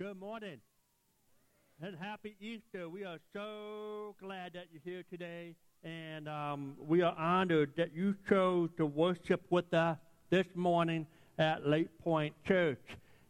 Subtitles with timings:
[0.00, 0.60] Good morning.
[1.82, 2.88] And happy Easter.
[2.88, 5.54] We are so glad that you're here today.
[5.84, 9.98] And um, we are honored that you chose to worship with us
[10.30, 11.06] this morning
[11.38, 12.80] at Lake Point Church.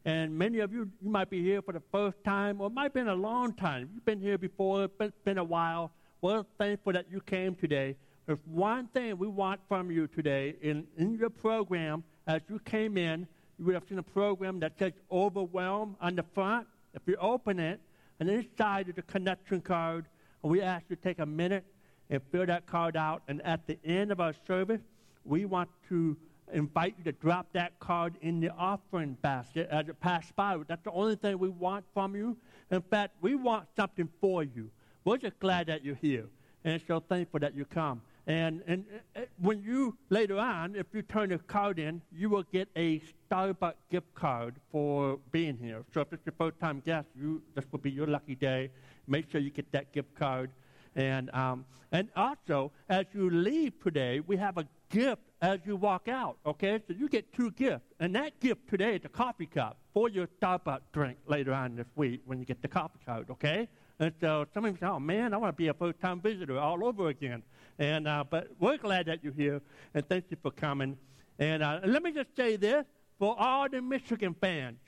[0.04, 2.84] And many of you, you might be here for the first time, or it might
[2.84, 3.91] have been a long time.
[3.93, 5.91] You've been here before, it's been a while.
[6.21, 7.96] We're thankful that you came today.
[8.27, 12.96] There's one thing we want from you today in, in your program as you came
[12.96, 13.27] in
[13.61, 16.66] you would have seen a program that says overwhelm on the front.
[16.95, 17.78] If you open it,
[18.18, 20.06] and inside is a connection card,
[20.42, 21.66] and we ask you to take a minute
[22.09, 23.23] and fill that card out.
[23.28, 24.80] And at the end of our service,
[25.27, 26.16] we want to
[26.54, 30.56] invite you to drop that card in the offering basket as it passes by.
[30.66, 32.38] That's the only thing we want from you.
[32.70, 34.70] In fact, we want something for you.
[35.04, 36.24] We're just glad that you're here,
[36.65, 38.01] and so thankful that you come.
[38.30, 38.84] And, and
[39.16, 43.02] uh, when you, later on, if you turn the card in, you will get a
[43.29, 45.83] Starbucks gift card for being here.
[45.93, 48.71] So if it's your first time guest, you, this will be your lucky day.
[49.09, 50.52] Make sure you get that gift card.
[50.95, 56.07] And, um, and also, as you leave today, we have a gift as you walk
[56.07, 56.80] out, okay?
[56.87, 57.93] So you get two gifts.
[57.99, 61.87] And that gift today is a coffee cup for your Starbucks drink later on this
[61.97, 63.69] week when you get the coffee card, okay?
[64.00, 66.22] And so some of you say, oh man, I want to be a first time
[66.22, 67.43] visitor all over again.
[67.78, 69.60] And, uh, but we're glad that you're here,
[69.94, 70.97] and thank you for coming.
[71.38, 72.84] And uh, let me just say this
[73.19, 74.78] for all the Michigan fans.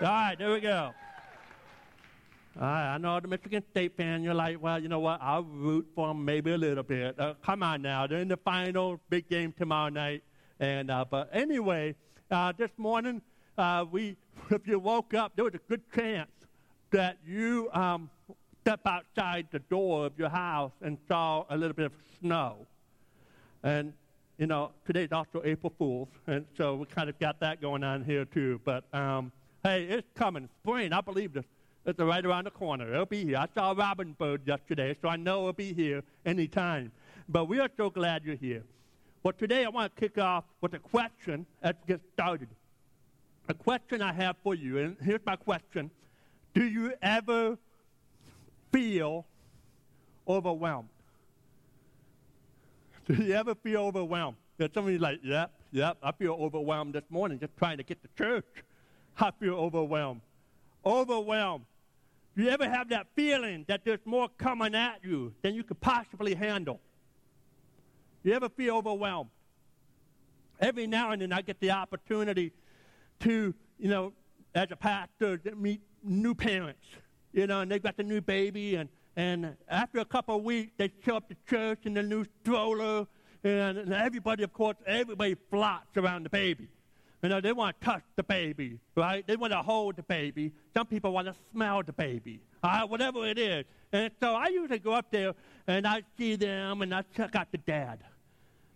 [0.00, 0.92] All right, there we go.
[2.56, 4.22] All right, I know the Michigan State fan.
[4.22, 5.20] You're like, well, you know what?
[5.20, 7.20] I'll root for them maybe a little bit.
[7.20, 10.22] Uh, come on now, they're in the final big game tomorrow night.
[10.58, 11.96] And uh, but anyway,
[12.30, 13.20] uh, this morning
[13.58, 14.16] uh, we,
[14.50, 16.30] if you woke up, there was a good chance
[16.94, 18.08] that you um,
[18.62, 22.54] step outside the door of your house and saw a little bit of snow.
[23.64, 23.92] And,
[24.38, 28.04] you know, today's also April Fool's, and so we kind of got that going on
[28.04, 28.60] here too.
[28.64, 29.32] But, um,
[29.64, 30.48] hey, it's coming.
[30.62, 31.44] Spring, I believe this.
[31.84, 32.88] It's right around the corner.
[32.94, 33.38] It'll be here.
[33.38, 36.92] I saw a robin bird yesterday, so I know it'll be here anytime.
[37.28, 38.62] But we are so glad you're here.
[39.24, 42.48] Well, today I want to kick off with a question as we get started.
[43.48, 45.90] A question I have for you, and here's my question
[46.54, 47.58] do you ever
[48.72, 49.26] feel
[50.26, 50.88] overwhelmed?
[53.06, 54.36] Do you ever feel overwhelmed?
[54.56, 58.08] There's somebody like, yep, yep, I feel overwhelmed this morning just trying to get to
[58.16, 58.46] church.
[59.18, 60.22] I feel overwhelmed.
[60.86, 61.64] Overwhelmed.
[62.36, 65.80] Do you ever have that feeling that there's more coming at you than you could
[65.80, 66.80] possibly handle?
[68.22, 69.30] Do you ever feel overwhelmed?
[70.60, 72.52] Every now and then I get the opportunity
[73.20, 74.12] to, you know,
[74.54, 76.86] as a pastor, meet new parents,
[77.32, 80.72] you know, and they've got the new baby, and, and after a couple of weeks,
[80.76, 83.06] they show up to church in the new stroller,
[83.42, 86.68] and, and everybody, of course, everybody flocks around the baby.
[87.22, 89.26] You know, they want to touch the baby, right?
[89.26, 90.52] They want to hold the baby.
[90.74, 93.64] Some people want to smell the baby, uh, whatever it is.
[93.92, 95.32] And so I usually go up there
[95.66, 98.00] and I see them and I check out the dad,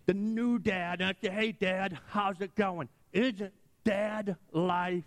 [0.07, 2.89] the new dad, and I say, hey, dad, how's it going?
[3.13, 3.53] Isn't
[3.83, 5.03] dad life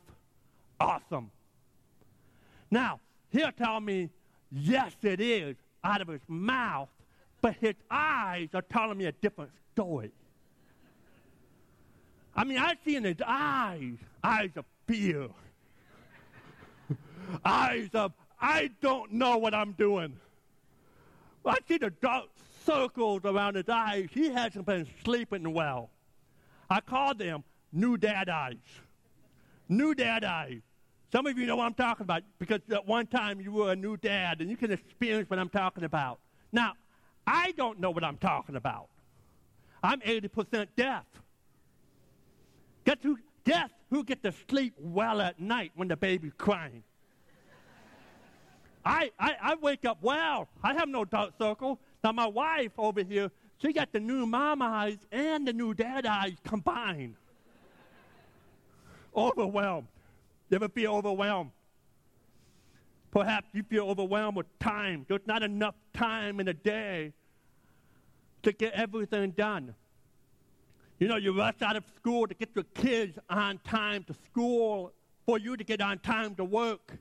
[0.78, 1.33] awesome?
[2.72, 3.00] Now,
[3.31, 4.09] he'll tell me,
[4.50, 6.88] yes, it is, out of his mouth,
[7.43, 10.10] but his eyes are telling me a different story.
[12.34, 15.28] I mean, I see in his eyes, eyes of fear,
[17.44, 20.16] eyes of, I don't know what I'm doing.
[21.44, 22.25] I see the dark
[22.65, 24.09] circles around his eyes.
[24.12, 25.91] He hasn't been sleeping well.
[26.71, 28.56] I call them new dad eyes.
[29.69, 30.62] New dad eyes.
[31.12, 33.77] Some of you know what I'm talking about because at one time you were a
[33.77, 36.21] new dad and you can experience what I'm talking about.
[36.53, 36.73] Now,
[37.27, 38.89] I don't know what I'm talking about.
[39.83, 41.05] I'm 80% deaf.
[42.87, 46.83] Guess who, deaf who get to sleep well at night when the baby's crying?
[48.84, 50.49] I, I, I wake up well.
[50.65, 51.78] I have no dark circle.
[52.03, 53.31] Now, my wife over here,
[53.61, 57.17] she got the new mom eyes and the new dad eyes combined.
[59.15, 59.89] Overwhelmed.
[60.53, 61.51] You ever feel overwhelmed?
[63.10, 65.07] Perhaps you feel overwhelmed with time.
[65.09, 67.15] There's not enough time in a day
[68.43, 69.75] to get everything done.
[70.99, 74.93] You know, you rush out of school to get your kids on time to school
[75.25, 76.98] for you to get on time to work.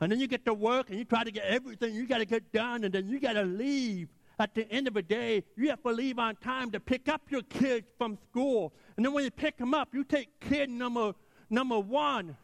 [0.00, 2.24] And then you get to work and you try to get everything you got to
[2.24, 4.08] get done, and then you got to leave.
[4.38, 7.20] At the end of the day, you have to leave on time to pick up
[7.28, 8.72] your kids from school.
[8.96, 11.12] And then when you pick them up, you take kid number,
[11.50, 12.34] number one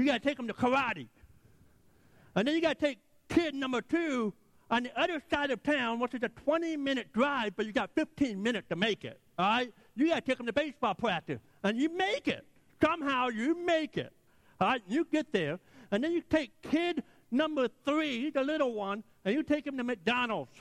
[0.00, 1.08] you got to take them to karate.
[2.34, 2.98] And then you got to take
[3.28, 4.32] kid number two
[4.70, 7.90] on the other side of town, which is a 20 minute drive, but you got
[7.94, 9.20] 15 minutes to make it.
[9.38, 9.72] All right?
[9.96, 11.40] You got to take them to baseball practice.
[11.64, 12.46] And you make it.
[12.82, 14.12] Somehow you make it.
[14.60, 15.58] All right, you get there,
[15.90, 19.84] and then you take kid number three, the little one, and you take him to
[19.84, 20.52] McDonald's.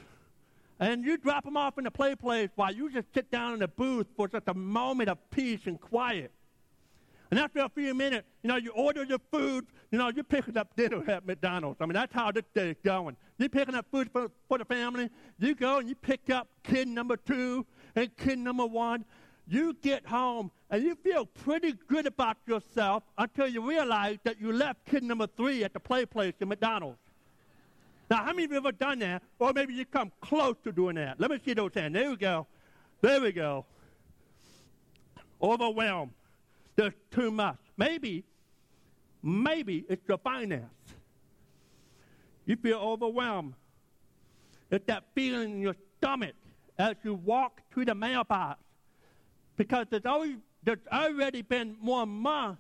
[0.80, 3.60] And you drop him off in the play place while you just sit down in
[3.60, 6.32] the booth for just a moment of peace and quiet.
[7.32, 10.58] And after a few minutes, you know, you order your food, you know, you're picking
[10.58, 11.80] up dinner at McDonald's.
[11.80, 13.16] I mean, that's how this day is going.
[13.38, 15.10] You're picking up food for, for the family.
[15.38, 17.66] You go and you pick up kid number two
[17.96, 19.06] and kid number one.
[19.48, 24.52] You get home and you feel pretty good about yourself until you realize that you
[24.52, 27.00] left kid number three at the play place at McDonald's.
[28.10, 29.22] Now, how many of you have ever done that?
[29.38, 31.20] Or maybe you come close to doing that.
[31.20, 31.94] Let me see those hands.
[31.94, 32.48] There we go.
[33.02, 33.66] There we go.
[35.42, 36.12] Overwhelmed.
[36.80, 37.58] There's too much.
[37.76, 38.24] Maybe,
[39.22, 40.64] maybe it's your finance.
[42.46, 43.56] You feel overwhelmed.
[44.72, 46.36] It's that feeling in your stomach
[46.78, 48.62] as you walk to the mailbox.
[49.58, 52.60] Because there's, always, there's already been more month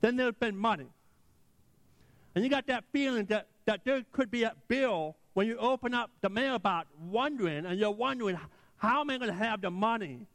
[0.00, 0.88] than there's been money.
[2.34, 5.94] And you got that feeling that, that there could be a bill when you open
[5.94, 8.36] up the mailbox wondering, and you're wondering,
[8.76, 10.26] how am I going to have the money?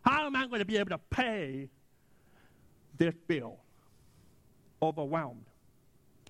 [0.00, 1.68] How am I going to be able to pay
[2.98, 3.58] this bill.
[4.82, 5.44] Overwhelmed.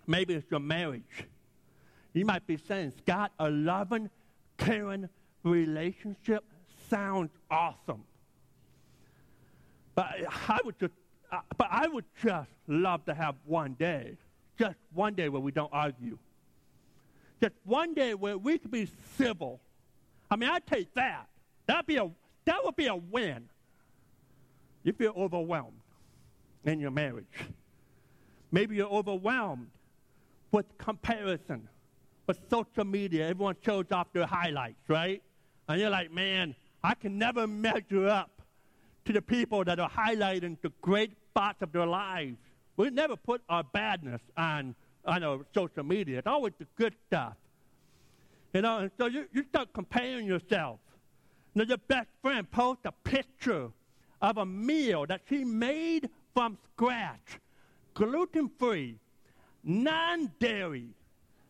[0.07, 1.27] Maybe it's your marriage.
[2.13, 4.09] You might be saying, Scott, a loving,
[4.57, 5.09] caring
[5.43, 6.45] relationship
[6.89, 8.05] sounds awesome.
[9.95, 10.07] But
[10.49, 10.93] I would just,
[11.33, 14.17] uh, but I would just love to have one day,
[14.59, 16.19] just one day where we don't argue.
[17.41, 19.61] Just one day where we could be civil.
[20.31, 21.29] I mean, I'd take that.
[21.67, 22.11] That'd be a,
[22.45, 23.49] that would be a win.
[24.85, 25.81] You feel overwhelmed
[26.67, 27.25] in your marriage.
[28.53, 29.69] Maybe you're overwhelmed
[30.53, 31.69] with comparison.
[32.27, 35.23] With social media, everyone shows off their highlights, right?
[35.69, 38.43] And you're like, man, I can never measure up
[39.05, 42.37] to the people that are highlighting the great parts of their lives.
[42.77, 44.75] We never put our badness on,
[45.05, 46.19] on our social media.
[46.19, 47.35] It's always the good stuff.
[48.53, 50.81] You know, and so you, you start comparing yourself.
[51.55, 53.71] Now, your best friend posts a picture
[54.21, 57.41] of a meal that she made from scratch,
[57.95, 58.99] gluten free,
[59.65, 60.91] non dairy,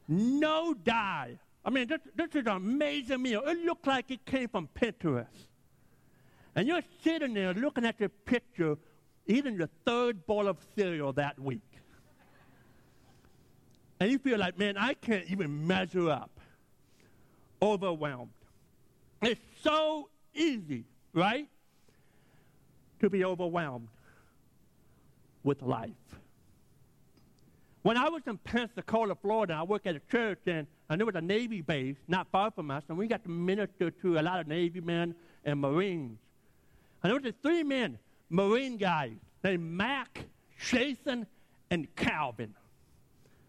[0.06, 1.36] no dye.
[1.64, 3.42] I mean, this, this is an amazing meal.
[3.44, 5.48] It looked like it came from Pinterest.
[6.54, 8.76] And you're sitting there looking at the picture,
[9.26, 11.62] eating your third bowl of cereal that week.
[13.98, 16.30] And you feel like, man, I can't even measure up.
[17.60, 18.30] Overwhelmed.
[19.20, 21.48] It's so easy, right?
[23.00, 23.88] To be overwhelmed
[25.46, 25.90] with life.
[27.82, 31.14] When I was in Pensacola, Florida, I worked at a church, and, and there was
[31.14, 34.40] a Navy base not far from us, and we got to minister to a lot
[34.40, 35.14] of Navy men
[35.44, 36.18] and Marines.
[37.02, 37.96] And there was three men,
[38.28, 39.12] Marine guys,
[39.44, 40.24] named Mac,
[40.58, 41.26] Jason,
[41.70, 42.52] and Calvin.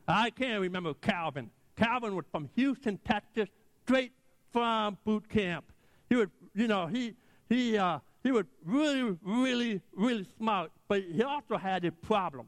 [0.07, 1.49] I can't remember Calvin.
[1.75, 3.49] Calvin was from Houston, Texas,
[3.83, 4.11] straight
[4.53, 5.65] from boot camp.
[6.09, 7.15] He was, you know, he,
[7.49, 12.47] he, uh, he was really, really, really smart, but he also had a problem.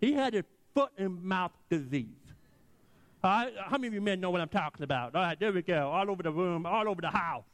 [0.00, 2.06] He had a foot and mouth disease.
[3.22, 3.54] All right?
[3.64, 5.14] How many of you men know what I'm talking about?
[5.14, 5.88] All right, there we go.
[5.88, 7.44] All over the room, all over the house.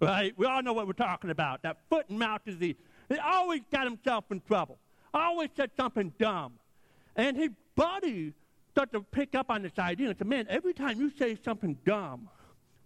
[0.00, 0.32] Right?
[0.36, 1.62] We all know what we're talking about.
[1.62, 2.76] That foot and mouth disease.
[3.08, 4.78] He always got himself in trouble.
[5.12, 6.52] Always said something dumb.
[7.16, 8.32] And his buddy
[8.70, 11.76] started to pick up on this idea and said, Man, every time you say something
[11.84, 12.28] dumb,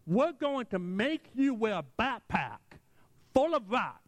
[0.06, 2.60] we're going to make you wear a backpack
[3.34, 4.05] full of rocks.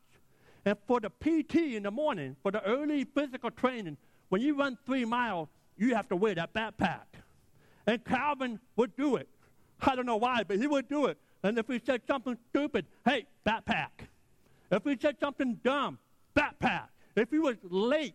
[0.65, 3.97] And for the PT in the morning, for the early physical training,
[4.29, 7.07] when you run three miles, you have to wear that backpack.
[7.87, 9.29] And Calvin would do it.
[9.81, 11.19] I don't know why, but he would do it.
[11.43, 14.07] And if he said something stupid, hey, backpack.
[14.71, 15.99] If he said something dumb,
[16.37, 16.88] backpack.
[17.17, 18.15] If he was late,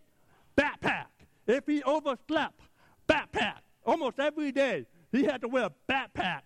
[0.56, 1.06] backpack.
[1.46, 2.60] If he overslept,
[3.08, 3.58] backpack.
[3.84, 6.42] Almost every day, he had to wear a backpack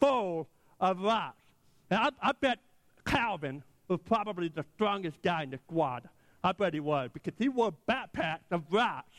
[0.00, 0.48] full
[0.80, 1.42] of rocks.
[1.90, 2.58] And I, I bet
[3.06, 6.08] Calvin was probably the strongest guy in the squad.
[6.42, 9.16] I bet he was because he wore backpacks of rocks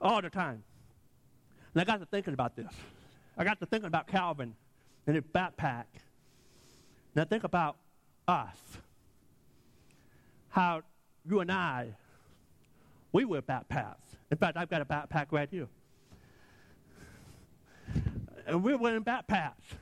[0.00, 0.62] all the time.
[1.74, 2.72] And I got to thinking about this.
[3.36, 4.54] I got to thinking about Calvin
[5.06, 5.84] and his backpack.
[7.14, 7.76] Now think about
[8.26, 8.58] us.
[10.50, 10.82] How
[11.28, 11.88] you and I,
[13.12, 13.94] we wear backpacks.
[14.30, 15.68] In fact, I've got a backpack right here.
[18.46, 19.76] And we're wearing backpacks.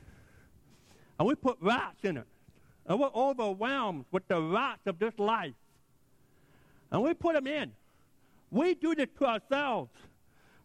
[1.19, 2.27] And we put rocks in it.
[2.87, 5.53] And we're overwhelmed with the rocks of this life.
[6.91, 7.73] And we put them in.
[8.49, 9.91] We do this to ourselves.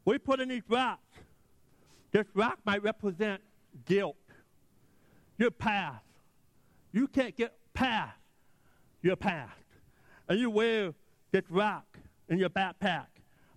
[0.04, 1.00] We put in these rocks.
[2.12, 3.40] This rock might represent
[3.86, 4.16] guilt,
[5.38, 6.04] your past.
[6.92, 8.16] You can't get past
[9.02, 9.52] your past.
[10.28, 10.94] And you wear
[11.32, 11.98] this rock
[12.28, 13.06] in your backpack.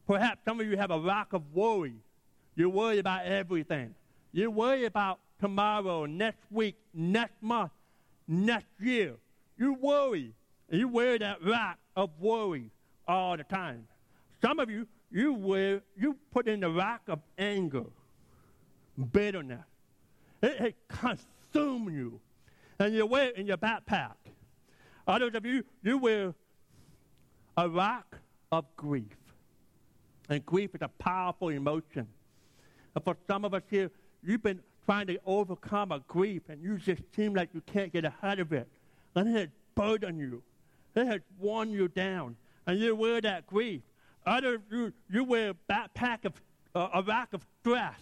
[0.08, 1.96] Perhaps some of you have a rock of worry.
[2.56, 3.96] You worry about everything.
[4.32, 7.72] You worry about tomorrow, next week, next month,
[8.28, 9.16] next year.
[9.58, 10.34] You worry.
[10.70, 12.72] You wear that rock of worry
[13.08, 13.88] all the time.
[14.42, 17.86] Some of you, you wear, you put in the rock of anger,
[19.12, 19.66] bitterness.
[20.42, 22.20] It, consumes you.
[22.80, 24.16] And you wear it in your backpack.
[25.08, 26.34] Others of you, you wear
[27.58, 28.18] a rock
[28.52, 29.18] of grief.
[30.30, 32.08] And grief is a powerful emotion.
[32.96, 33.92] And for some of us here,
[34.24, 38.06] you've been trying to overcome a grief and you just seem like you can't get
[38.06, 38.68] ahead of it.
[39.16, 40.44] And it has burdened you.
[40.96, 42.36] It has worn you down.
[42.68, 43.82] And you wear that grief.
[44.26, 46.34] Others, you, you wear a backpack of,
[46.74, 48.00] uh, a rack of stress.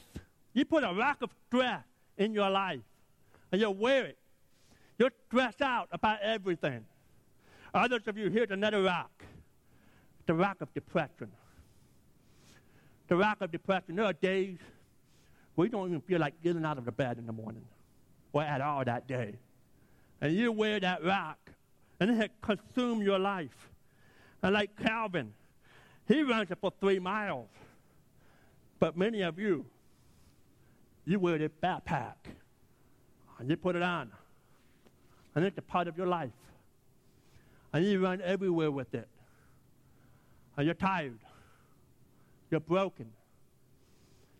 [0.53, 1.83] You put a rack of stress
[2.17, 2.81] in your life.
[3.51, 4.17] And you wear it.
[4.97, 6.85] You're stressed out about everything.
[7.73, 9.11] Others of you, here's another rock
[10.25, 11.29] the rock of depression.
[13.09, 13.97] The rock of depression.
[13.97, 14.57] There are days
[15.57, 17.65] you don't even feel like getting out of the bed in the morning
[18.31, 19.36] or at all that day.
[20.22, 21.38] And you wear that rock,
[22.00, 23.69] and it has consumed your life.
[24.41, 25.33] And like Calvin,
[26.07, 27.48] he runs it for three miles.
[28.79, 29.65] But many of you,
[31.05, 32.15] you wear this backpack,
[33.38, 34.12] and you put it on,
[35.36, 36.31] and it's a part of your life.
[37.72, 39.07] And you run everywhere with it.
[40.55, 41.17] And you're tired.
[42.51, 43.07] You're broken.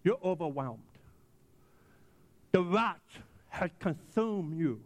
[0.03, 0.84] You're overwhelmed.
[2.53, 3.01] The rot
[3.50, 4.79] has consumed you.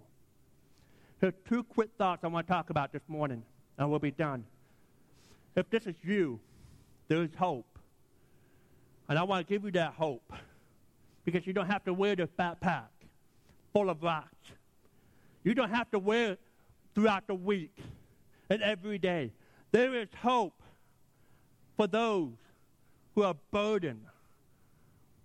[1.19, 3.43] There are two quick thoughts I want to talk about this morning,
[3.77, 4.45] and we'll be done.
[5.55, 6.39] If this is you,
[7.09, 7.77] there is hope.
[9.09, 10.31] And I want to give you that hope
[11.25, 12.87] because you don't have to wear this backpack
[13.73, 14.33] full of rocks.
[15.43, 16.39] You don't have to wear it
[16.95, 17.77] throughout the week
[18.49, 19.31] and every day.
[19.71, 20.61] There is hope
[21.75, 22.33] for those
[23.13, 24.05] who are burdened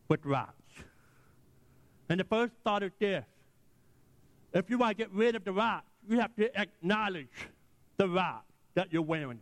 [0.08, 0.62] with rocks.
[2.12, 3.25] And the first thought is this
[4.52, 7.49] if you want to get rid of the rock, you have to acknowledge
[7.97, 9.40] the rock that you're wearing.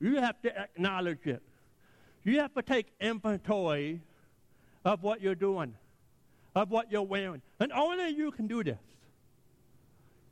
[0.00, 1.42] You have to acknowledge it.
[2.24, 4.00] You have to take inventory
[4.82, 5.74] of what you're doing,
[6.54, 7.42] of what you're wearing.
[7.60, 8.78] And only you can do this.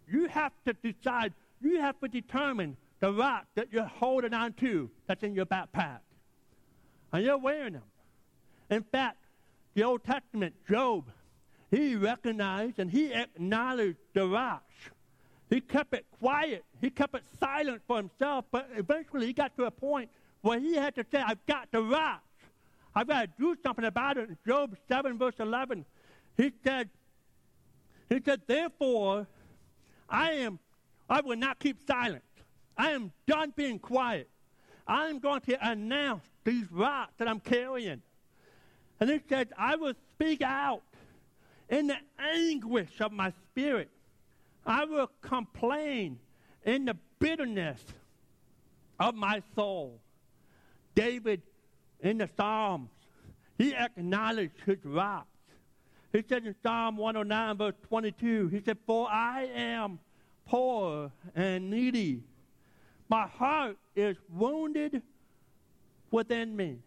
[0.09, 4.89] You have to decide, you have to determine the rock that you're holding on to
[5.07, 5.99] that's in your backpack.
[7.13, 7.83] And you're wearing them.
[8.71, 9.19] In fact,
[9.75, 11.05] the Old Testament, Job,
[11.71, 14.75] he recognized and he acknowledged the rocks.
[15.51, 16.65] He kept it quiet.
[16.81, 20.11] He kept it silent for himself, but eventually he got to a point
[20.43, 22.23] where he had to say, I've got the rocks.
[22.95, 24.29] I've got to do something about it.
[24.29, 25.85] In Job 7, verse 11,
[26.37, 26.89] he said,
[28.09, 29.27] he said, therefore,
[30.09, 30.59] I am,
[31.09, 32.23] I will not keep silent.
[32.77, 34.29] I am done being quiet.
[34.87, 38.03] I am going to announce these rocks that I'm carrying.
[39.01, 40.83] And he said, I will speak out
[41.69, 43.91] in the anguish of my spirit.
[44.65, 46.19] I will complain
[46.65, 47.81] in the bitterness
[48.99, 50.01] of my soul.
[50.95, 51.43] David
[52.01, 52.91] in the Psalms,
[53.59, 55.29] he acknowledged his rocks.
[56.13, 59.99] He said in Psalm 109, verse 22, he said, For I am
[60.47, 62.23] poor and needy.
[63.09, 65.03] My heart is wounded
[66.11, 66.79] within me.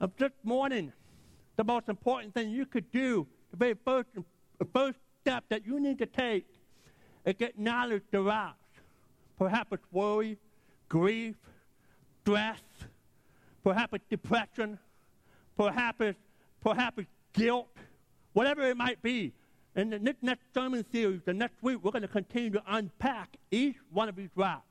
[0.00, 0.92] Of this morning,
[1.56, 4.08] the most important thing you could do the very first,
[4.72, 6.46] first step that you need to take
[7.24, 8.56] is get knowledge the rocks.
[9.38, 10.38] Perhaps it's worry,
[10.88, 11.36] grief,
[12.22, 12.60] stress,
[13.62, 14.78] perhaps it's depression,
[15.56, 16.18] perhaps it's,
[16.60, 17.68] perhaps it's guilt,
[18.32, 19.32] whatever it might be.
[19.76, 23.36] In the next, next sermon series, the next week, we're going to continue to unpack
[23.50, 24.64] each one of these rocks.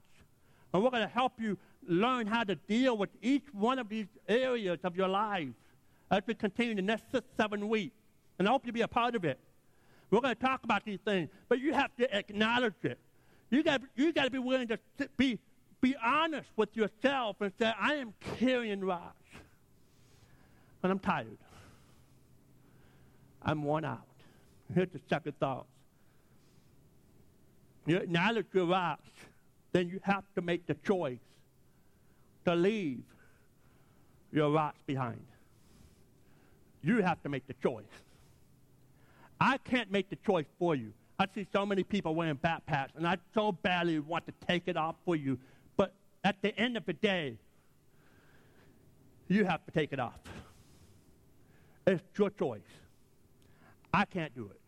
[0.73, 1.57] And we're going to help you
[1.87, 5.47] learn how to deal with each one of these areas of your life
[6.11, 7.95] as we continue the next six, seven weeks
[8.39, 9.37] and I hope you'll be a part of it.
[10.09, 12.97] We're going to talk about these things, but you have to acknowledge it.
[13.51, 14.79] You got you got to be willing to
[15.17, 15.37] be
[15.81, 19.29] be honest with yourself and say, I am carrying rocks,
[20.81, 21.37] and I'm tired.
[23.43, 24.05] I'm worn out.
[24.73, 25.65] Here's the second thought.
[27.85, 29.09] You acknowledge your rocks,
[29.71, 31.17] then you have to make the choice
[32.45, 33.01] to leave
[34.31, 35.25] your rocks behind.
[36.83, 37.85] You have to make the choice.
[39.39, 40.93] I can't make the choice for you.
[41.17, 44.77] I see so many people wearing backpacks, and I so badly want to take it
[44.77, 45.37] off for you.
[45.75, 45.93] But
[46.23, 47.37] at the end of the day,
[49.27, 50.19] you have to take it off.
[51.85, 52.61] It's your choice.
[53.93, 54.59] I can't do it.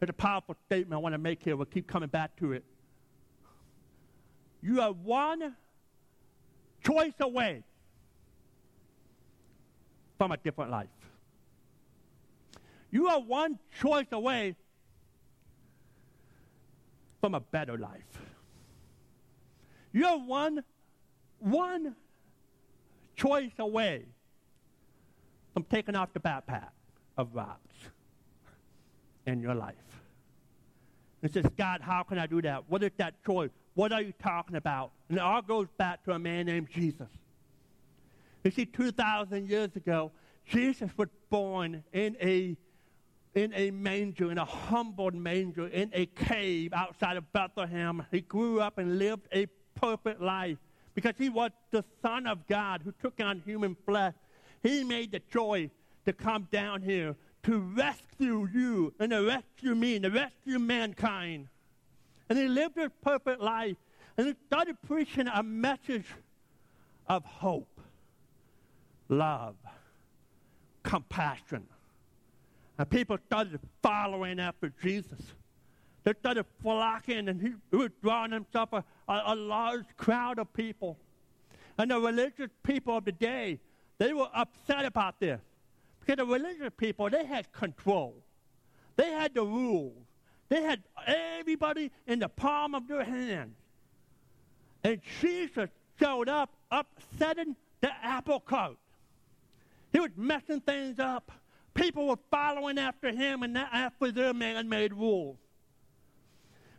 [0.00, 1.56] It's a powerful statement I want to make here.
[1.56, 2.64] We'll keep coming back to it.
[4.62, 5.56] You are one
[6.84, 7.62] choice away
[10.16, 10.88] from a different life.
[12.90, 14.56] You are one choice away
[17.20, 18.02] from a better life.
[19.92, 20.62] You're one,
[21.38, 21.94] one
[23.16, 24.06] choice away
[25.52, 26.68] from taking off the backpack
[27.16, 27.74] of rocks
[29.26, 29.74] in your life.
[31.22, 32.64] And says, God, how can I do that?
[32.68, 33.50] What is that choice?
[33.74, 34.92] What are you talking about?
[35.08, 37.08] And it all goes back to a man named Jesus.
[38.44, 40.12] You see, 2,000 years ago,
[40.46, 42.56] Jesus was born in a,
[43.38, 48.04] in a manger, in a humbled manger, in a cave outside of Bethlehem.
[48.10, 50.58] He grew up and lived a perfect life
[50.94, 54.14] because he was the Son of God who took on human flesh.
[54.62, 55.70] He made the choice
[56.04, 57.14] to come down here
[57.44, 61.48] to rescue you and to rescue me and to rescue mankind.
[62.28, 63.76] And he lived his perfect life
[64.16, 66.06] and he started preaching a message
[67.06, 67.80] of hope,
[69.08, 69.54] love,
[70.82, 71.66] compassion.
[72.78, 75.20] And people started following after Jesus.
[76.04, 80.52] They started flocking, and he, he was drawing himself a, a, a large crowd of
[80.52, 80.96] people.
[81.76, 83.58] And the religious people of the day,
[83.98, 85.40] they were upset about this.
[86.00, 88.14] Because the religious people, they had control.
[88.96, 90.06] They had the rules.
[90.48, 93.54] They had everybody in the palm of their hand.
[94.82, 95.68] And Jesus
[96.00, 98.76] showed up upsetting the apple cart.
[99.92, 101.30] He was messing things up.
[101.78, 105.36] People were following after him and not after their man-made rules.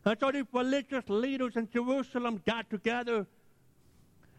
[0.03, 3.25] And so these religious leaders in Jerusalem got together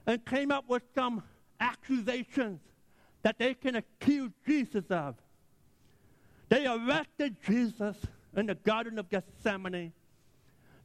[0.07, 1.23] and came up with some
[1.61, 2.61] accusations
[3.23, 5.15] that they can accuse Jesus of.
[6.51, 7.97] They arrested Jesus
[8.37, 9.93] in the Garden of Gethsemane.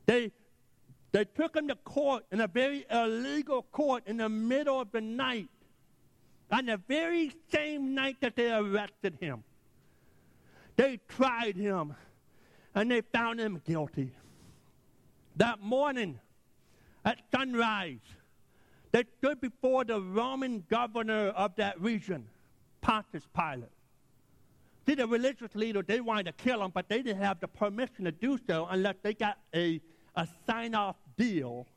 [0.05, 0.31] They,
[1.11, 5.01] they took him to court in a very illegal court in the middle of the
[5.01, 5.49] night,
[6.49, 9.43] on the very same night that they arrested him.
[10.75, 11.95] They tried him
[12.73, 14.11] and they found him guilty.
[15.37, 16.19] That morning,
[17.03, 17.99] at sunrise,
[18.91, 22.27] they stood before the Roman governor of that region,
[22.81, 23.69] Pontius Pilate.
[24.85, 28.05] See, the religious leaders, they wanted to kill him, but they didn't have the permission
[28.05, 29.81] to do so unless they got a,
[30.15, 31.67] a sign off deal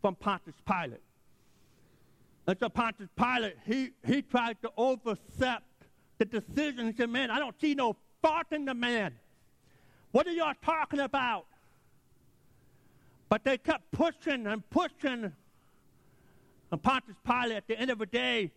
[0.00, 1.02] from Pontius Pilate.
[2.46, 5.62] And so Pontius Pilate, he, he tried to overstep
[6.18, 6.86] the decision.
[6.86, 9.14] He said, Man, I don't see no fault in the man.
[10.12, 11.46] What are y'all talking about?
[13.28, 15.32] But they kept pushing and pushing.
[16.70, 18.52] And Pontius Pilate, at the end of the day,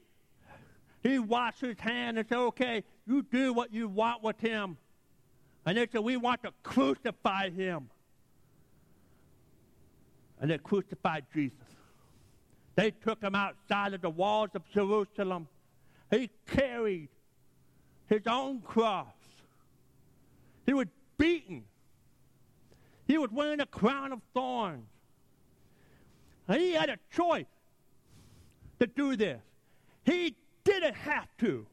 [1.01, 4.77] he washed his hand and said, Okay, you do what you want with him.
[5.65, 7.89] And they said, We want to crucify him.
[10.39, 11.57] And they crucified Jesus.
[12.75, 15.47] They took him outside of the walls of Jerusalem.
[16.11, 17.09] He carried
[18.07, 19.07] his own cross.
[20.65, 21.63] He was beaten.
[23.07, 24.87] He was wearing a crown of thorns.
[26.47, 27.45] And he had a choice
[28.79, 29.39] to do this.
[30.03, 31.65] He didn't have to.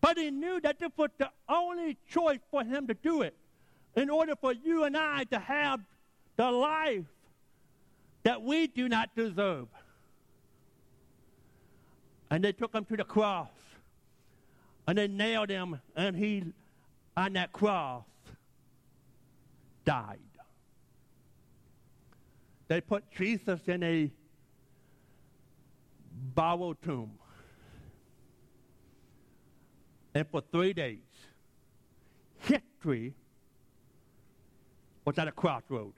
[0.00, 3.34] But he knew that this was the only choice for him to do it
[3.94, 5.80] in order for you and I to have
[6.36, 7.04] the life
[8.22, 9.68] that we do not deserve.
[12.30, 13.48] And they took him to the cross.
[14.86, 16.44] And they nailed him, and he,
[17.16, 18.04] on that cross,
[19.84, 20.18] died.
[22.68, 24.10] They put Jesus in a
[26.34, 27.12] borrowed tomb.
[30.14, 30.98] And for three days,
[32.38, 33.14] history
[35.04, 35.92] was at a crossroad.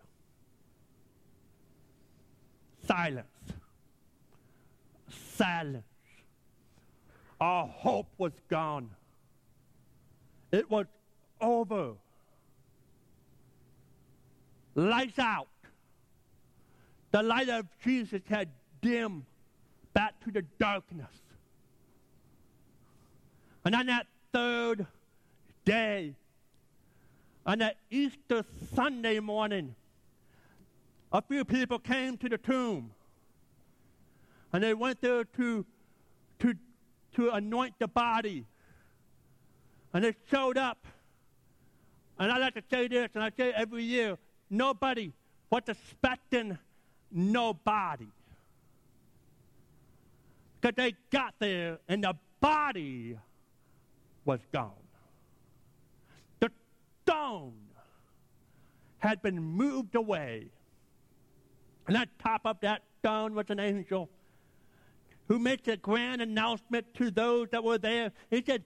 [2.87, 3.27] Silence.
[5.35, 5.85] Silence.
[7.41, 8.91] Our hope was gone.
[10.51, 10.87] It was
[11.41, 11.95] over
[14.79, 15.49] lights out.
[17.11, 18.49] The light of Jesus had
[18.81, 19.25] dimmed
[19.93, 21.09] back to the darkness.
[23.65, 24.87] And on that third
[25.65, 26.15] day,
[27.45, 29.75] on that Easter Sunday morning,
[31.13, 32.91] a few people came to the tomb.
[34.53, 35.67] And they went there to,
[36.39, 36.55] to,
[37.15, 38.45] to anoint the body.
[39.93, 40.87] And they showed up.
[42.19, 44.19] And I like to say this, and I say every year
[44.51, 45.13] nobody
[45.51, 46.59] was expecting
[47.11, 48.09] nobody.
[50.61, 53.17] Because they got there and the body
[54.25, 54.73] was gone.
[56.41, 56.51] The
[57.03, 57.55] stone
[58.99, 60.49] had been moved away.
[61.87, 64.11] And on top of that stone was an angel
[65.29, 68.13] who makes a grand announcement to those that were there.
[68.31, 68.65] He said,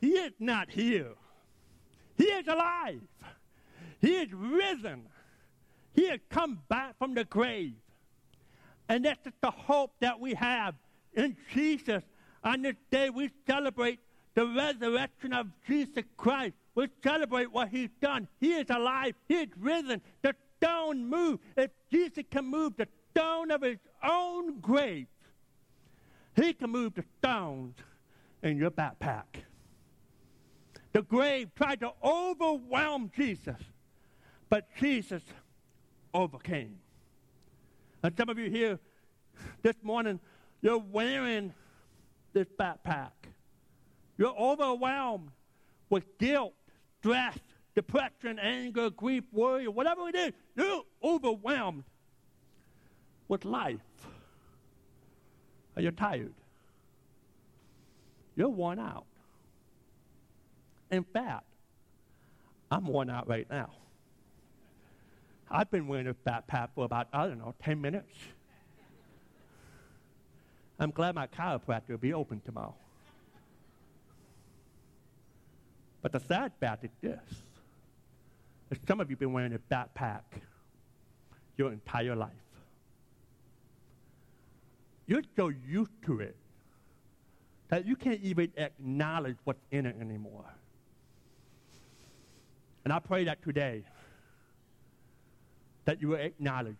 [0.00, 1.14] He is not here.
[2.16, 3.00] He is alive.
[4.00, 5.06] He is risen.
[5.94, 7.74] He has come back from the grave.
[8.88, 10.74] And that's the hope that we have
[11.14, 12.02] in Jesus.
[12.42, 14.00] On this day, we celebrate
[14.34, 16.54] the resurrection of Jesus Christ.
[16.74, 18.28] We celebrate what he's done.
[18.40, 19.14] He is alive.
[19.28, 20.02] He is risen.
[20.22, 21.42] The stone moved.
[21.56, 25.06] If Jesus can move the stone of his own grave,
[26.36, 27.76] he can move the stones
[28.42, 29.24] in your backpack.
[30.94, 33.60] The grave tried to overwhelm Jesus,
[34.48, 35.22] but Jesus
[36.14, 36.78] overcame.
[38.04, 38.78] And some of you here
[39.62, 40.20] this morning,
[40.62, 41.52] you're wearing
[42.32, 43.10] this backpack.
[44.16, 45.30] You're overwhelmed
[45.90, 46.54] with guilt,
[47.00, 47.38] stress,
[47.74, 50.32] depression, anger, grief, worry, whatever it is.
[50.54, 51.82] You're overwhelmed
[53.26, 53.80] with life.
[55.74, 56.34] Are you tired?
[58.36, 59.06] You're worn out.
[60.94, 61.44] In fact,
[62.70, 63.70] I'm worn out right now.
[65.50, 68.14] I've been wearing a backpack for about, I don't know, 10 minutes.
[70.78, 72.76] I'm glad my chiropractor will be open tomorrow.
[76.00, 77.20] But the sad fact is this
[78.70, 80.22] is some of you have been wearing a backpack
[81.56, 82.30] your entire life.
[85.06, 86.36] You're so used to it
[87.68, 90.44] that you can't even acknowledge what's in it anymore.
[92.84, 93.82] And I pray that today
[95.86, 96.76] that you will acknowledge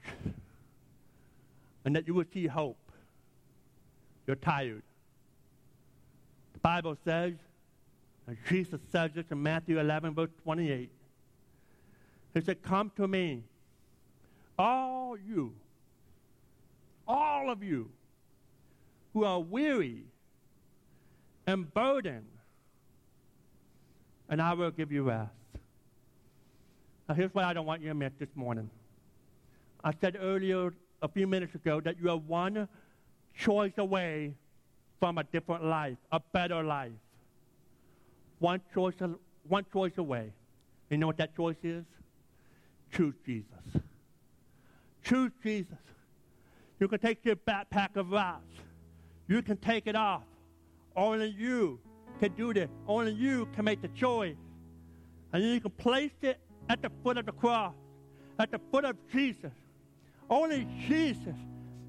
[1.85, 2.79] and that you will see hope.
[4.27, 4.83] You're tired.
[6.55, 7.35] The Bible says,
[8.27, 10.91] and Jesus says this in Matthew 11, verse 28.
[12.33, 13.45] He said, Come to me,
[14.59, 15.53] all you,
[17.07, 17.91] all of you
[19.13, 20.05] who are weary
[21.47, 22.27] and burdened,
[24.29, 25.44] and I will give you rest.
[27.09, 28.71] Now, here's what I don't want you to miss this morning.
[29.83, 32.67] I said earlier, a few minutes ago, that you are one
[33.37, 34.35] choice away
[35.01, 36.93] from a different life, a better life.
[38.39, 38.95] One choice,
[39.47, 40.33] one choice away.
[40.89, 41.85] You know what that choice is?
[42.93, 43.83] Choose Jesus.
[45.03, 45.77] Choose Jesus.
[46.81, 48.43] You can take your backpack of rocks.
[49.29, 50.23] You can take it off.
[50.97, 51.81] Only you
[52.21, 52.71] can do this.
[52.87, 54.37] Only you can make the choice.
[55.33, 57.75] And you can place it at the foot of the cross,
[58.39, 59.53] at the foot of Jesus.
[60.31, 61.37] Only Jesus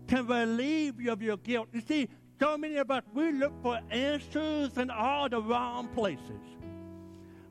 [0.08, 1.70] can relieve you of your guilt.
[1.74, 2.10] You see,
[2.40, 6.42] so many of us, we look for answers in all the wrong places.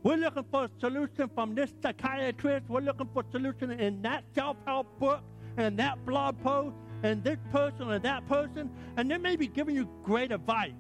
[0.03, 2.69] We're looking for a solution from this psychiatrist.
[2.69, 5.23] We're looking for a solution in that self-help book
[5.57, 8.71] and that blog post and this person and that person.
[8.99, 10.73] And they may be giving you great advice.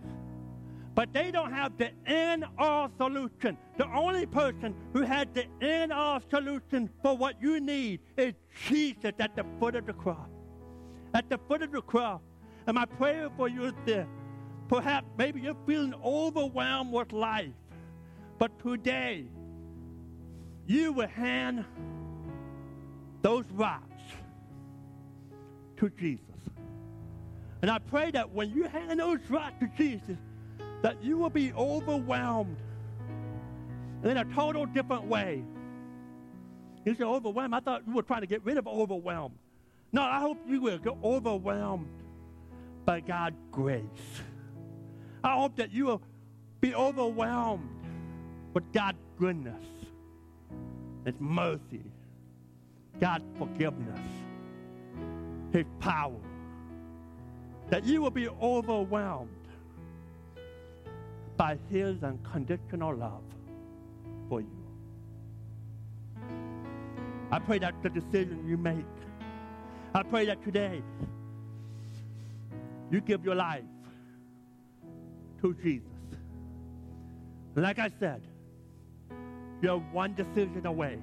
[0.94, 3.59] But they don't have the end all solution.
[3.76, 8.35] The only person who has the end all solution for what you need is
[8.68, 10.28] Jesus at the foot of the cross.
[11.12, 12.20] At the foot of the cross.
[12.66, 14.07] And my prayer for you is this.
[14.68, 17.52] Perhaps maybe you're feeling overwhelmed with life.
[18.38, 19.24] But today,
[20.66, 21.64] you will hand
[23.22, 24.02] those rocks
[25.76, 26.24] to Jesus.
[27.62, 30.18] And I pray that when you hand those rocks to Jesus,
[30.82, 32.56] that you will be overwhelmed
[34.02, 35.42] in a total different way.
[36.84, 37.54] You say overwhelmed.
[37.54, 39.37] I thought you were trying to get rid of overwhelmed.
[39.92, 41.88] No, I hope you will get overwhelmed
[42.84, 43.82] by God's grace.
[45.22, 46.02] I hope that you will
[46.60, 47.68] be overwhelmed
[48.52, 49.64] with God's goodness,
[51.04, 51.84] His mercy,
[53.00, 54.00] God's forgiveness,
[55.52, 56.20] His power.
[57.70, 59.30] That you will be overwhelmed
[61.37, 63.23] by His unconditional love
[64.29, 64.64] for you.
[67.31, 68.85] I pray that the decision you make,
[69.94, 70.83] I pray that today
[72.90, 73.64] you give your life
[75.42, 75.88] to Jesus.
[77.57, 78.23] Like I said,
[79.62, 80.99] you're one decision away.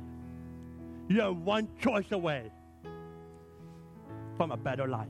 [1.08, 2.52] You're one choice away
[4.38, 5.08] from a better life.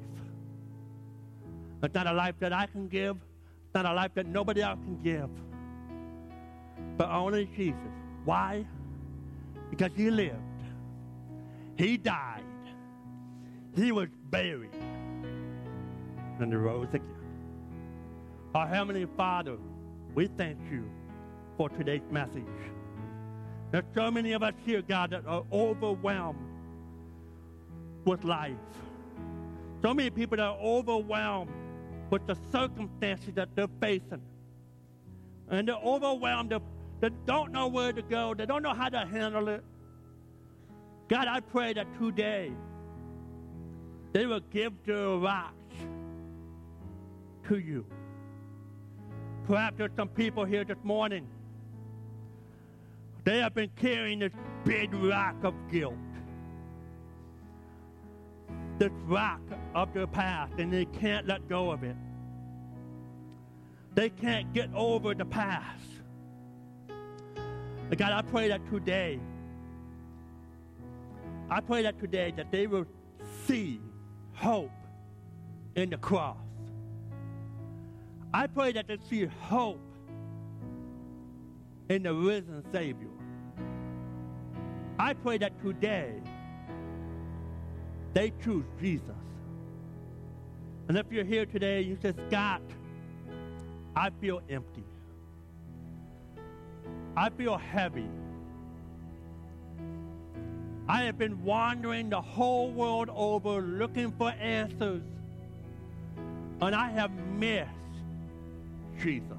[1.84, 3.18] It's not a life that I can give
[3.74, 5.30] not a life that nobody else can give,
[6.98, 7.80] but only Jesus.
[8.26, 8.66] Why?
[9.70, 10.36] Because he lived,
[11.78, 12.44] he died,
[13.76, 14.74] he was buried,
[16.40, 17.08] and he rose again.
[18.54, 19.58] Our Heavenly Father,
[20.14, 20.84] we thank you
[21.58, 22.44] for today's message.
[23.72, 26.38] There's so many of us here, God, that are overwhelmed
[28.04, 28.58] with life.
[29.82, 31.50] So many people that are overwhelmed
[32.12, 34.21] with the circumstances that they're facing.
[35.50, 36.54] And they're overwhelmed.
[37.00, 38.36] They don't know where to go.
[38.36, 39.63] They don't know how to handle it.
[41.08, 42.52] God, I pray that today
[44.13, 45.56] they will give their rocks
[47.47, 47.86] to you.
[49.47, 51.28] Perhaps there's some people here this morning.
[53.24, 55.95] They have been carrying this big rock of guilt,
[58.82, 59.41] this rock
[59.76, 61.96] of their past, and they can't let go of it.
[63.94, 65.86] They can't get over the past.
[66.89, 69.20] And God, I pray that today,
[71.48, 72.88] I pray that today that they will
[73.46, 73.80] see
[74.34, 74.72] hope
[75.76, 76.38] in the cross.
[78.34, 79.80] I pray that they see hope
[81.88, 83.10] in the risen Savior.
[84.98, 86.15] I pray that today
[88.13, 89.06] they choose Jesus.
[90.88, 92.62] And if you're here today, you say, Scott,
[93.95, 94.84] I feel empty.
[97.15, 98.10] I feel heavy.
[100.88, 105.04] I have been wandering the whole world over looking for answers,
[106.62, 107.69] and I have missed
[109.02, 109.38] Jesus.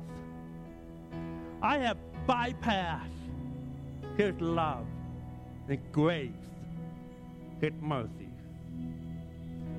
[1.60, 3.00] I have bypassed
[4.16, 4.86] His love
[5.68, 6.30] and grace,
[7.60, 8.21] His mercy.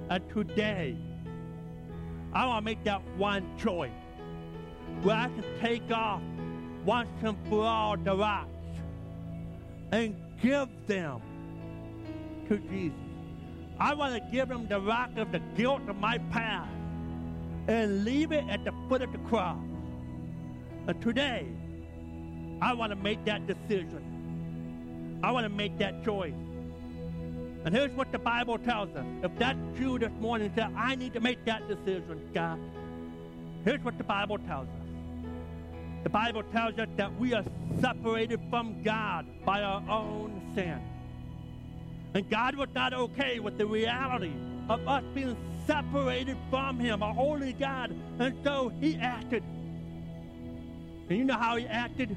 [0.10, 0.98] And today,
[2.34, 3.92] I want to make that one choice
[5.02, 6.22] where I can take off
[6.86, 8.50] once and for all the rocks
[9.92, 11.22] and give them
[12.50, 12.98] to Jesus.
[13.80, 16.70] I want to give them the rock of the guilt of my past
[17.68, 19.58] and leave it at the foot of the cross.
[20.88, 21.48] And today,
[22.62, 25.20] I want to make that decision.
[25.24, 26.34] I want to make that choice.
[27.66, 29.06] And here's what the Bible tells us.
[29.24, 32.60] If that's you this morning, say, I need to make that decision, God.
[33.64, 34.84] Here's what the Bible tells us.
[36.04, 37.46] The Bible tells us that we are
[37.80, 40.82] separated from God by our own sin.
[42.14, 44.34] And God was not okay with the reality
[44.68, 47.96] of us being separated from Him, a holy God.
[48.20, 49.44] And so He acted.
[51.10, 52.16] And you know how He acted?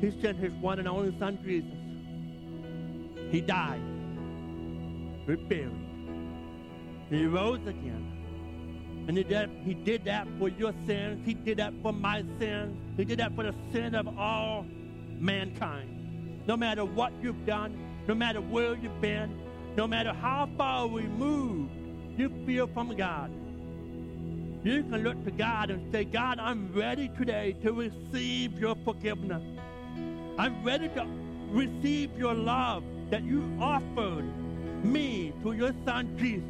[0.00, 1.83] He sent His one and only Son, Jesus.
[3.30, 3.82] He died,
[5.26, 5.70] was buried.
[7.10, 8.14] He rose again.
[9.06, 11.26] And he did, he did that for your sins.
[11.26, 12.76] He did that for my sins.
[12.96, 14.64] He did that for the sin of all
[15.18, 16.42] mankind.
[16.46, 19.38] No matter what you've done, no matter where you've been,
[19.76, 21.70] no matter how far removed
[22.16, 23.30] you feel from God,
[24.62, 29.42] you can look to God and say, God, I'm ready today to receive your forgiveness.
[30.38, 31.06] I'm ready to
[31.50, 34.24] receive your love that you offered
[34.84, 36.42] me to your son Jesus.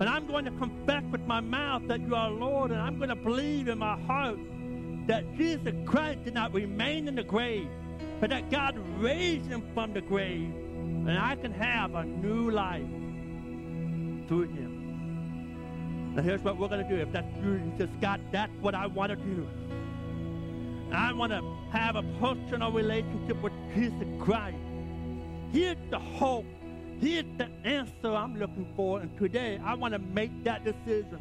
[0.00, 3.08] And I'm going to confess with my mouth that you are Lord, and I'm going
[3.08, 4.38] to believe in my heart
[5.06, 7.68] that Jesus Christ did not remain in the grave,
[8.20, 12.86] but that God raised him from the grave, and I can have a new life
[14.28, 16.14] through him.
[16.14, 17.00] Now here's what we're going to do.
[17.00, 19.48] If that's you, says, God, that's what I want to do.
[20.92, 24.56] I want to have a personal relationship with Jesus Christ.
[25.52, 26.44] Here's the hope
[27.00, 31.20] Here's the answer I'm looking for, and today I want to make that decision.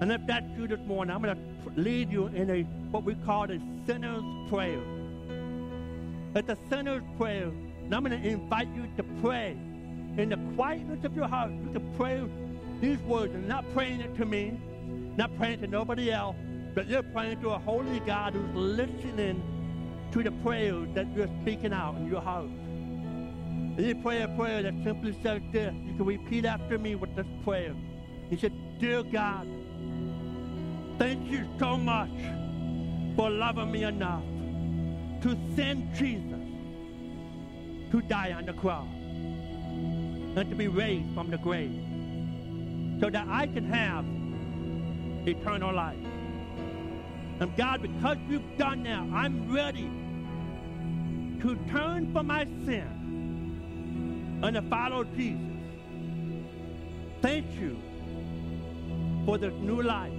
[0.00, 3.14] And if that's you this morning, I'm going to lead you in a what we
[3.14, 4.80] call a sinner's prayer.
[6.34, 7.44] It's a sinner's prayer,
[7.84, 9.50] and I'm going to invite you to pray
[10.16, 11.52] in the quietness of your heart.
[11.52, 12.24] You can pray
[12.80, 14.58] these words, and not praying it to me,
[15.16, 16.36] not praying to nobody else,
[16.74, 19.40] but you're praying to a holy God who's listening
[20.10, 22.48] to the prayers that you're speaking out in your heart.
[23.78, 25.72] You pray a prayer that simply says this.
[25.72, 27.76] You can repeat after me with this prayer.
[28.28, 29.46] He said, Dear God,
[30.98, 32.10] thank you so much
[33.14, 34.24] for loving me enough
[35.22, 36.40] to send Jesus
[37.92, 41.80] to die on the cross and to be raised from the grave
[43.00, 44.04] so that I can have
[45.28, 45.96] eternal life.
[47.38, 49.88] And God, because you've done that, I'm ready
[51.42, 52.97] to turn from my sin
[54.42, 55.40] and to follow Jesus.
[57.20, 57.76] Thank you
[59.24, 60.12] for this new life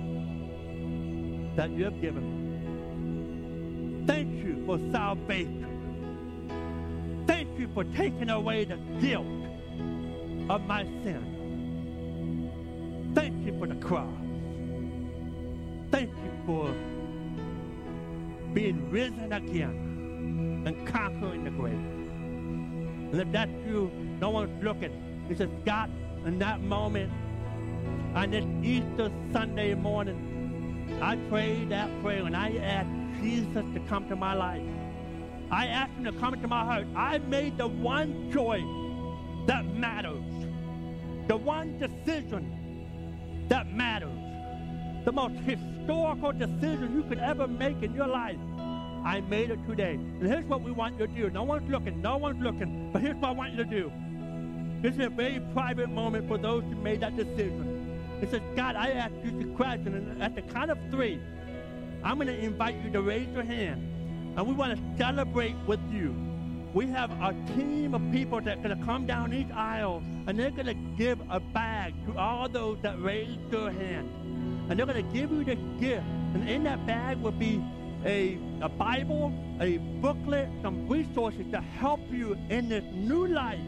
[1.56, 4.06] that you have given me.
[4.06, 5.66] Thank you for salvation.
[7.28, 9.26] Thank you for taking away the guilt
[10.50, 11.38] of my sin.
[13.16, 14.14] Thank you for the cross.
[15.92, 16.74] Thank you for
[18.54, 21.99] being risen again and conquering the grave.
[23.12, 25.26] And if that's you, no one's looking.
[25.28, 25.90] He says, God,
[26.26, 27.12] in that moment,
[28.16, 34.08] on this Easter Sunday morning, I prayed that prayer and I asked Jesus to come
[34.10, 34.62] to my life.
[35.52, 36.88] I asked him to come into my heart.
[36.96, 38.64] I made the one choice
[39.48, 40.24] that matters,
[41.28, 44.18] the one decision that matters,
[45.06, 48.38] the most historical decision you could ever make in your life.
[49.04, 49.94] I made it today.
[49.94, 51.30] And here's what we want you to do.
[51.30, 53.92] No one's looking, no one's looking, but here's what I want you to do.
[54.82, 58.00] This is a very private moment for those who made that decision.
[58.22, 61.20] It says, God, I ask you to question, and at the count of three,
[62.04, 63.82] I'm going to invite you to raise your hand,
[64.38, 66.16] and we want to celebrate with you.
[66.74, 70.38] We have a team of people that are going to come down each aisle, and
[70.38, 74.10] they're going to give a bag to all those that raised their hand.
[74.70, 76.06] And they're going to give you the gift.
[76.36, 77.60] And in that bag will be
[78.06, 83.60] a, a Bible, a booklet, some resources to help you in this new life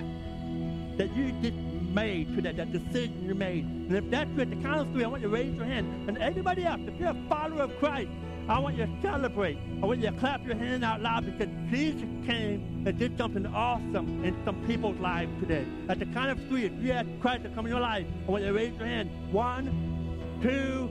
[0.98, 1.58] that you just
[1.94, 3.66] made to that, decision you made.
[3.66, 6.08] And if that's at the count of three, I want you to raise your hand.
[6.08, 8.10] And everybody else, if you're a follower of Christ,
[8.48, 9.58] I want you to celebrate.
[9.82, 13.46] I want you to clap your hand out loud because Jesus came and did something
[13.46, 15.66] awesome in some people's lives today.
[15.90, 18.32] At the count of three, if you ask Christ to come in your life, I
[18.32, 19.10] want you to raise your hand.
[19.32, 20.90] One, two,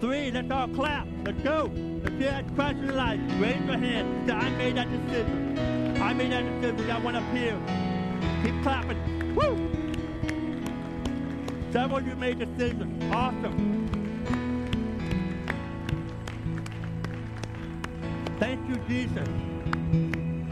[0.00, 0.30] three.
[0.30, 1.06] Let's all clap.
[1.24, 1.70] Let's go.
[2.04, 4.28] If you ask Christ in your life, raise your hand.
[4.28, 5.98] Say, I made that decision.
[6.00, 6.76] I made that decision.
[6.76, 7.58] We got one up here.
[8.44, 9.34] Keep clapping.
[9.34, 9.72] Woo!
[11.72, 13.12] Several of you made decisions.
[13.12, 13.88] Awesome.
[18.38, 19.28] Thank you, Jesus.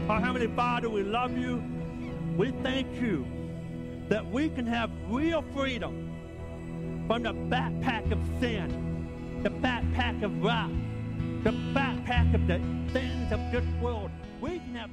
[0.09, 1.63] Our Heavenly Father, we love you.
[2.35, 3.25] We thank you
[4.09, 6.11] that we can have real freedom
[7.07, 8.84] from the backpack of sin,
[9.45, 10.71] the backpack of rock,
[11.43, 12.57] the backpack of the
[12.91, 14.09] things of this world.
[14.41, 14.89] We can have